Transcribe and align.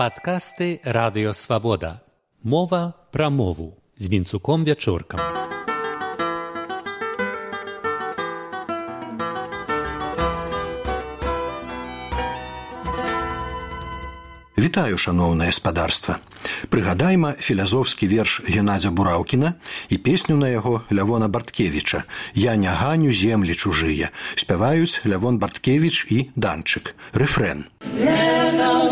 Падкасты 0.00 0.80
радыёвабода. 0.82 2.00
Мова 2.42 2.94
пра 3.12 3.28
мову 3.28 3.76
з 3.98 4.08
вінцуком 4.08 4.64
вячоркам. 4.64 5.20
Вітаю 14.56 14.96
шаноўнае 14.96 15.52
спадарства. 15.52 16.16
Прыгадайма 16.72 17.36
філязофскі 17.36 18.08
верш 18.08 18.40
Геннадзя 18.48 18.88
Бураўкіна 18.88 19.60
і 19.92 19.96
песню 20.00 20.40
на 20.40 20.48
яго 20.48 20.80
Лявона 20.88 21.28
Барткевіча. 21.28 22.04
Я 22.32 22.56
не 22.56 22.72
ганю 22.72 23.12
землі 23.12 23.52
чужыя. 23.52 24.08
спяваюць 24.32 25.04
Лявон 25.04 25.36
Барткевіч 25.36 26.06
і 26.08 26.32
данчык. 26.36 26.96
Рэфрэн. 27.12 27.68
безумоўна 27.84 28.84
не 28.84 28.89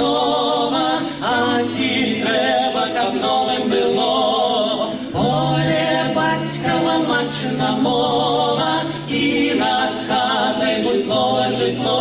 нова, 0.00 0.86
а 1.20 1.36
ці 1.76 1.92
трэба, 2.24 2.82
каб 2.96 3.12
новым 3.20 3.62
было. 3.72 4.90
Поле 5.12 5.86
бацькава 6.16 6.96
матчына 7.10 7.70
мова 7.84 8.72
і 9.08 9.54
над 9.60 9.92
хатай 10.08 10.82
будь 10.84 11.04
слова 11.04 11.46
жытло. 11.60 12.00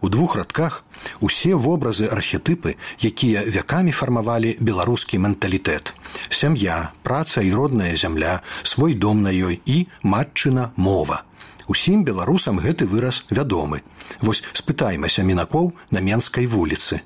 У 0.00 0.08
двух 0.08 0.36
радках 0.36 0.84
усе 1.20 1.54
вобразы 1.54 2.06
архетыпы, 2.10 2.74
якія 2.98 3.46
вякамі 3.46 3.92
фармавалі 3.94 4.56
беларускі 4.60 5.18
менталітэт. 5.22 5.94
Сям'я, 6.28 6.90
праца 7.02 7.40
і 7.40 7.52
родная 7.54 7.96
зямля, 7.96 8.42
свой 8.62 8.94
дом 8.94 9.22
на 9.22 9.30
ёй 9.30 9.60
і 9.64 9.86
матчына 10.02 10.72
мова. 10.76 11.22
Усім 11.68 12.04
беларусам 12.04 12.58
гэты 12.58 12.86
выраз 12.86 13.24
вядомы. 13.30 13.82
Вось 14.20 14.42
спытаймася 14.52 15.22
мінакоў 15.22 15.72
на 15.90 16.00
менскай 16.00 16.46
вуліцы. 16.46 17.02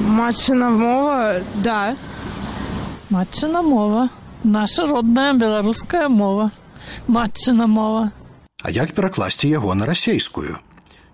Матчына 0.00 0.70
мова 0.70 1.40
да. 1.64 1.96
Матчына 3.10 3.62
мова. 3.62 4.08
Наша 4.44 4.86
родная 4.86 5.32
беларуская 5.32 6.08
мова. 6.08 6.50
Матчына 7.08 7.66
мова. 7.66 8.12
А 8.62 8.70
як 8.70 8.92
перакласці 8.94 9.48
яго 9.48 9.74
на 9.74 9.86
расейскую? 9.86 10.58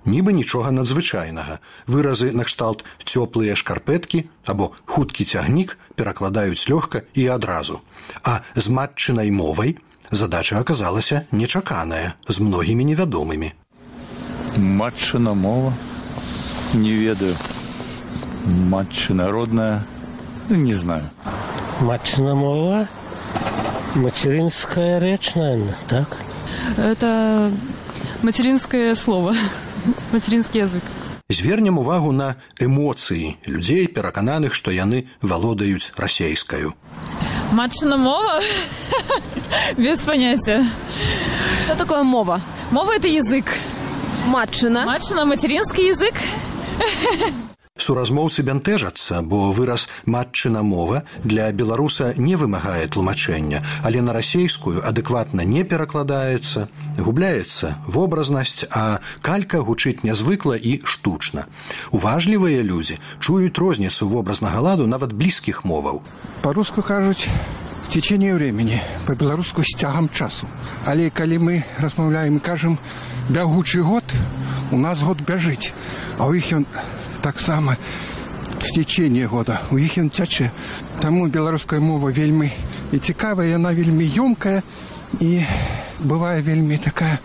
Нібы 0.04 0.32
нічога 0.36 0.70
надзвычайнага. 0.70 1.60
Выразы 1.88 2.28
накшталт 2.32 2.84
цёплыя 3.04 3.56
шкарпэткі 3.56 4.28
або 4.44 4.72
хуткі 4.84 5.24
цягнік 5.24 5.78
перакладаюць 5.96 6.68
лёгка 6.68 7.08
і 7.14 7.26
адразу. 7.32 7.80
А 8.22 8.44
з 8.54 8.68
матчынай 8.68 9.32
мовай 9.32 9.76
задача 10.10 10.58
аказалася 10.60 11.22
нечаканая 11.32 12.14
з 12.28 12.40
многімі 12.40 12.84
невядомымі. 12.84 13.52
Матчына 14.56 15.34
мова 15.34 15.72
не 16.74 16.92
ведаю. 16.92 17.34
Матчы 18.46 19.14
народная 19.14 19.84
не 20.48 20.74
знаю. 20.74 21.10
Матчына 21.80 22.34
мова 22.34 22.88
материнская 23.94 25.00
рэч 25.00 25.34
наверное, 25.34 25.76
так 25.88 26.24
Это 26.76 27.52
материнское 28.22 28.94
слово. 28.94 29.34
Материнский 30.12 30.60
язык. 30.60 30.82
Звернем 31.30 31.78
увагу 31.78 32.12
на 32.12 32.36
эмоцыі 32.60 33.38
людзей, 33.46 33.86
перакананых, 33.88 34.54
што 34.54 34.70
яны 34.70 35.08
валодаюць 35.22 35.92
расейскаю. 35.96 36.74
Матчына 37.54 37.96
мова? 37.96 38.40
Без 39.76 40.00
понятия. 40.00 40.66
Что 41.64 41.76
такое 41.76 42.02
мова? 42.02 42.40
Мова– 42.72 42.90
это 42.96 43.06
язык. 43.06 43.44
Матчина. 44.26 44.84
Матчына– 44.84 45.24
материнский 45.26 45.86
язык. 45.86 46.14
Суразмоўцы 47.74 48.42
бянтэжацца, 48.46 49.16
бо 49.30 49.50
выраз 49.50 49.88
матчына 50.06 50.60
мова 50.62 51.00
для 51.24 51.50
беларуса 51.50 52.12
не 52.14 52.36
вымагае 52.38 52.86
тлумачэння, 52.86 53.62
але 53.82 54.00
на 54.00 54.14
расейскую 54.14 54.78
адэкватна 54.90 55.42
не 55.42 55.64
перакладаецца, 55.72 56.68
губляецца 56.98 57.72
вобразнасць, 57.96 58.70
а 58.70 59.02
калька 59.26 59.58
гучыць 59.58 60.06
нязвыкла 60.06 60.54
і 60.54 60.76
штучна. 60.84 61.48
Уважлівыя 61.90 62.62
людзі 62.62 63.00
чуюць 63.18 63.58
розніцу 63.58 64.06
вобразнага 64.06 64.62
ладу 64.62 64.86
нават 64.86 65.10
блізкіх 65.10 65.64
моваў. 65.64 66.02
По-руску 66.46 66.86
кажуць 66.86 67.26
течение 67.94 68.34
времени, 68.34 68.82
по-беларуску 69.06 69.62
з 69.62 69.74
цягам 69.78 70.08
часу. 70.08 70.46
Але 70.84 71.10
калі 71.10 71.38
мы 71.38 71.62
размаўляем 71.78 72.38
і 72.38 72.40
кажам 72.40 72.78
бягучы 73.30 73.82
год, 73.82 74.02
у 74.70 74.78
нас 74.78 74.98
год 74.98 75.22
бяжыць, 75.22 75.70
а 76.18 76.26
ў 76.26 76.42
іх 76.42 76.50
ён 76.54 76.66
таксама 77.24 77.76
з 78.60 78.66
цячение 78.76 79.24
года 79.24 79.60
у 79.72 79.80
іх 79.80 79.96
ён 79.96 80.12
цячэ. 80.12 80.52
Таму 81.00 81.24
беларуская 81.32 81.80
мова 81.80 82.12
вельмі 82.12 82.52
і 82.92 83.00
цікавая, 83.00 83.48
яна 83.48 83.72
вельмі 83.72 84.04
ёмкая 84.04 84.60
і 85.24 85.30
бывае 86.04 86.44
вельмі 86.44 86.76
такая 86.76 87.16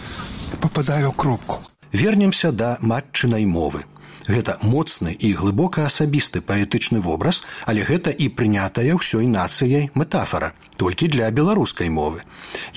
попадае 0.64 1.04
ў 1.04 1.12
кропку. 1.12 1.60
Вернемся 1.92 2.56
да 2.56 2.78
матчынай 2.80 3.44
мовы. 3.44 3.84
Гэта 4.30 4.60
моцны 4.62 5.12
і 5.18 5.34
глыбока 5.34 5.90
асабісты 5.90 6.40
паэтычны 6.46 7.02
вобраз, 7.02 7.42
але 7.66 7.82
гэта 7.82 8.14
і 8.14 8.30
прынятая 8.30 8.94
ўсёй 8.94 9.26
нацыяй 9.26 9.90
метафора, 9.98 10.54
толькі 10.78 11.10
для 11.10 11.32
беларускай 11.34 11.90
мовы. 11.90 12.22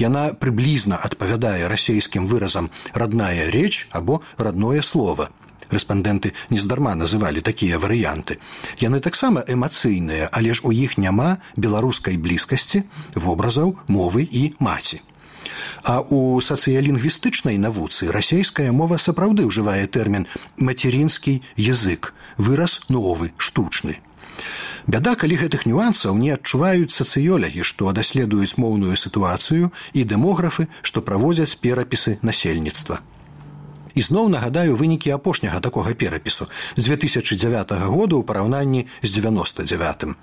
Яна 0.00 0.32
прыблізна 0.32 0.96
адпавядае 0.96 1.68
расейскім 1.68 2.26
выразам 2.26 2.72
радная 2.96 3.52
рэч 3.52 3.92
або 3.92 4.22
родное 4.38 4.80
слово. 4.80 5.28
Рэспандэнты 5.72 6.32
нездарма 6.52 6.94
называлі 6.94 7.40
такія 7.40 7.78
варыянты. 7.80 8.38
Яны 8.78 9.00
таксама 9.00 9.44
эмацыйныя, 9.48 10.28
але 10.32 10.52
ж 10.52 10.60
у 10.62 10.72
іх 10.72 10.98
няма 10.98 11.38
беларускай 11.56 12.20
блізкасці, 12.20 12.84
вобразаў, 13.16 13.78
мовы 13.88 14.28
і 14.28 14.52
маці. 14.60 15.00
А 15.82 15.98
у 16.00 16.38
сацыялінгвістычнай 16.38 17.58
навуцы 17.58 18.12
расійская 18.14 18.70
мова 18.70 19.00
сапраўды 19.02 19.48
ўжывае 19.48 19.88
тэрмін 19.88 20.28
мацерінскі 20.56 21.40
язык, 21.56 22.14
выраз 22.38 22.80
новы, 22.88 23.32
штучны. 23.36 23.98
Бяда, 24.86 25.14
калі 25.14 25.38
гэтых 25.38 25.64
нюансаў 25.66 26.18
не 26.18 26.30
адчуваюць 26.34 26.94
сацыёлягі, 26.94 27.62
што 27.62 27.92
даследуюць 27.94 28.58
моўную 28.58 28.96
сітуацыю 28.98 29.70
і 29.94 30.04
дэмографы, 30.04 30.66
што 30.82 31.02
правозяць 31.02 31.54
перапісы 31.54 32.18
насельніцтва. 32.22 32.98
Ізноў 33.94 34.28
нагадаю 34.32 34.76
вынікі 34.76 35.12
апошняга 35.12 35.60
такога 35.60 35.92
перапісу 35.92 36.48
з 36.76 36.82
2009 36.88 37.72
году 37.92 38.20
ў 38.20 38.24
параўнанні 38.24 38.88
з 39.04 39.10
99. 39.20 40.16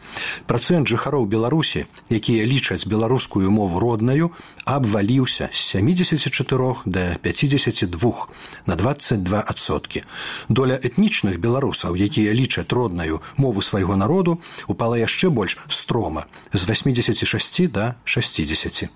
Працэнт 0.50 0.90
жыхароў 0.90 1.30
Беларусі, 1.30 1.86
якія 2.10 2.46
лічаць 2.50 2.90
беларускую 2.90 3.52
мову 3.54 3.80
роднаю, 3.80 4.34
абваліўся 4.66 5.50
з 5.54 5.62
74 5.78 6.82
до 6.86 7.04
52 7.22 8.28
на 8.66 8.76
22 8.76 9.44
адсоткі. 9.46 10.04
Доля 10.50 10.82
этнічных 10.82 11.38
беларусаў, 11.38 11.94
якія 11.94 12.34
лічаць 12.34 12.74
роднаю 12.74 13.22
мову 13.38 13.62
свайго 13.62 13.96
народу, 13.96 14.42
упала 14.68 14.98
яшчэ 14.98 15.30
больш 15.30 15.58
строма 15.70 16.26
з 16.54 16.66
86 16.66 17.70
до 17.70 17.94
60. 18.04 18.90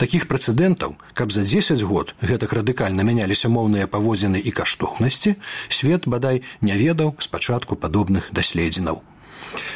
Такіх 0.00 0.28
прэцэдэнтаў, 0.28 0.96
каб 1.12 1.28
за 1.32 1.44
10 1.44 1.82
год 1.84 2.14
гэтак 2.24 2.56
радыкальна 2.56 3.04
мяняліся 3.04 3.52
моўныя 3.52 3.86
паводзіны 3.86 4.13
паводзіны 4.14 4.38
і 4.38 4.50
каштоўнасці 4.54 5.34
свет 5.68 6.06
бадай 6.06 6.42
не 6.62 6.74
ведаў 6.78 7.18
спачатку 7.18 7.74
падобных 7.74 8.30
даследзінаў. 8.30 9.02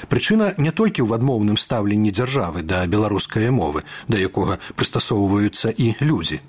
Прычына 0.09 0.55
не 0.59 0.71
толькі 0.71 1.05
ў 1.05 1.19
адмоўным 1.19 1.57
стаўленні 1.61 2.11
дзяржавы 2.15 2.63
да 2.63 2.87
беларускай 2.87 3.51
мовы, 3.51 3.83
да 4.09 4.19
якога 4.19 4.59
прыстасоўваюцца 4.77 5.75
і 5.75 5.95
людзі. 6.01 6.41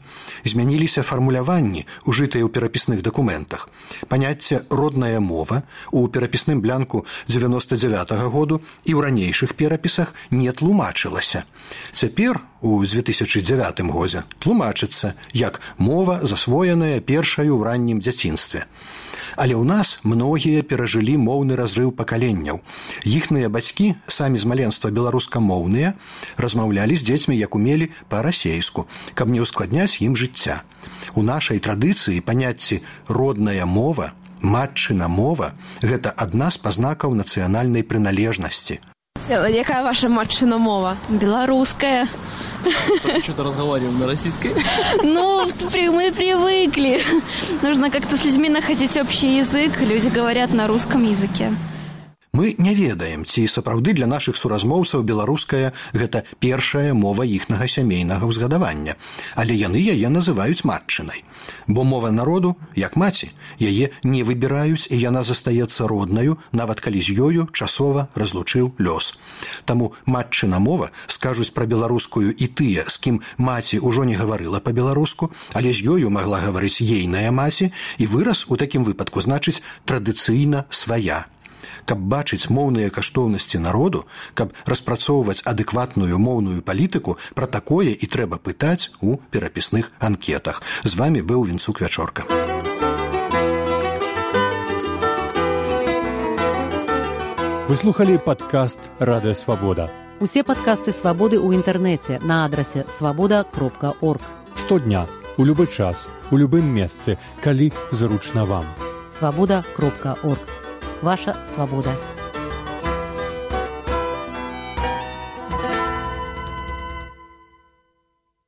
Змяніліся 0.46 1.04
фармуляванні, 1.04 1.86
ужытыя 2.06 2.46
ў 2.46 2.50
перапісных 2.50 3.02
дакументах. 3.04 3.68
Паняцце 4.08 4.64
родная 4.70 5.20
мова 5.20 5.64
у 5.92 6.08
перапісным 6.08 6.62
блянку 6.62 7.06
99 7.28 8.12
-го 8.12 8.30
году 8.30 8.62
і 8.86 8.94
ў 8.96 9.00
ранейшых 9.02 9.54
перапісах 9.54 10.14
не 10.32 10.52
тлумачылася. 10.52 11.44
Цяпер 11.94 12.40
у 12.62 12.80
2009 12.84 13.82
годзе 13.92 14.24
тлумачыцца 14.40 15.14
як 15.34 15.62
мова 15.78 16.20
засвоеная 16.24 17.00
першаю 17.00 17.58
ў 17.58 17.64
раннім 17.64 18.00
дзяцінстве. 18.00 18.66
Але 19.40 19.56
ў 19.56 19.64
нас 19.64 20.04
многія 20.04 20.68
перажылі 20.68 21.16
моўны 21.16 21.56
разрыў 21.56 21.96
пакаленняў. 21.96 22.60
Іхныя 23.08 23.48
бацькі 23.48 23.96
самі 24.04 24.36
з 24.36 24.50
маленства 24.52 24.92
беларускамоўныя 24.92 25.96
размаўлялі 26.36 27.00
з 27.00 27.08
дзецьмі, 27.08 27.40
як 27.40 27.56
умелі 27.56 27.88
па-расейску, 28.12 28.88
каб 29.16 29.32
не 29.32 29.40
ўскладняць 29.40 30.04
ім 30.04 30.20
жыцця. 30.20 30.68
У 31.16 31.24
нашай 31.24 31.64
традыцыі 31.64 32.20
паняцці 32.20 32.84
родная 33.08 33.64
мова, 33.64 34.12
матчына 34.44 35.08
мова 35.08 35.56
гэта 35.80 36.12
адна 36.12 36.52
з 36.52 36.60
пазнакаў 36.60 37.16
нацыянальнай 37.16 37.88
прыналежнасці. 37.88 38.84
Якая 39.30 39.84
ваша 39.84 40.10
матчына 40.10 40.58
мова? 40.58 40.98
Беларуская. 41.08 42.08
Что-то 43.22 43.44
разговариваем 43.44 44.00
на 44.00 44.08
российской. 44.08 44.56
Ну, 45.04 45.46
мы 45.92 46.12
привыкли. 46.12 47.04
Нужно 47.62 47.92
как-то 47.92 48.18
с 48.18 48.26
людьми 48.26 48.50
находить 48.50 48.98
общий 48.98 49.38
язык. 49.38 49.80
Люди 49.82 50.08
говорят 50.08 50.52
на 50.52 50.68
русском 50.68 51.04
языке. 51.04 51.54
Мы 52.32 52.54
не 52.60 52.76
ведаем, 52.76 53.26
ці 53.26 53.48
сапраўды 53.50 53.94
для 53.98 54.06
нашых 54.06 54.38
суразмоўцаў 54.38 55.02
беларуская 55.02 55.74
гэта 55.98 56.22
першая 56.38 56.94
мова 56.94 57.26
іхнага 57.26 57.66
сямейнага 57.66 58.30
ўзгадавання, 58.30 58.94
але 59.34 59.58
яны 59.58 59.82
яе 59.82 60.14
называюць 60.14 60.62
матчынай. 60.62 61.26
Бо 61.66 61.84
мова 61.84 62.12
народу, 62.14 62.54
як 62.76 62.94
маці, 63.02 63.32
яе 63.58 63.90
не 64.04 64.22
выбіраюць 64.22 64.94
і 64.94 65.02
яна 65.02 65.24
застаецца 65.26 65.90
роднаю, 65.90 66.38
нават 66.54 66.86
калі 66.86 67.02
з 67.02 67.18
ёю 67.18 67.48
часова 67.50 68.06
разлучыў 68.14 68.78
лёс. 68.78 69.18
Таму 69.66 69.98
матчына 70.06 70.62
мова 70.62 70.94
скажуць 71.08 71.50
пра 71.58 71.66
беларускую 71.66 72.30
і 72.30 72.46
тыя, 72.46 72.86
з 72.86 73.10
кім 73.10 73.20
маці 73.42 73.82
ўжо 73.82 74.06
не 74.06 74.14
гаварыла 74.14 74.62
па-беларуску, 74.62 75.34
але 75.58 75.74
з 75.74 75.82
ёю 75.98 76.14
магла 76.14 76.46
гаварыць 76.46 76.78
ейная 76.78 77.34
маці 77.34 77.74
і 77.98 78.06
выраз 78.06 78.46
у 78.54 78.56
такім 78.56 78.86
выпадку 78.86 79.18
значыць 79.18 79.66
традыцыйна 79.90 80.70
свая 80.70 81.26
каб 81.86 82.00
бачыць 82.00 82.50
моўныя 82.50 82.90
каштоўнасці 82.90 83.60
народу, 83.60 84.06
каб 84.34 84.54
распрацоўваць 84.66 85.44
адэкватную 85.46 86.20
моўную 86.20 86.62
палітыку, 86.62 87.18
пра 87.36 87.48
такое 87.48 87.94
і 87.94 88.06
трэба 88.06 88.38
пытаць 88.38 88.92
у 89.02 89.18
перапісных 89.32 89.92
анкетах. 90.00 90.64
З 90.84 90.96
вами 90.96 91.22
быў 91.22 91.46
вінцук 91.46 91.82
вячорка. 91.82 92.26
Вы 97.70 97.78
слухали 97.78 98.18
падкаст 98.18 98.80
радыё 98.98 99.36
свабода. 99.36 99.92
Усе 100.20 100.42
падкасты 100.44 100.90
свабоды 100.92 101.38
ў 101.38 101.54
інтэрнэце 101.54 102.18
на 102.26 102.44
адрасе 102.50 102.90
свабода 102.90 103.46
кропка 103.46 103.94
орг. 104.02 104.26
Штодня, 104.58 105.06
у 105.38 105.46
любы 105.46 105.68
час, 105.68 106.10
у 106.32 106.38
любым 106.42 106.66
месцы, 106.66 107.22
калі 107.46 107.70
зручна 107.92 108.44
вам. 108.50 108.66
Свабода 109.14 109.64
кропка 109.78 110.18
орг. 110.24 110.42
Ваша 111.02 111.38
свабода. 111.48 111.96